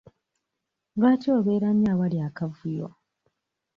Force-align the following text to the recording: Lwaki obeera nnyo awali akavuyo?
Lwaki 0.97 1.27
obeera 1.37 1.69
nnyo 1.73 1.89
awali 1.93 2.17
akavuyo? 2.27 2.87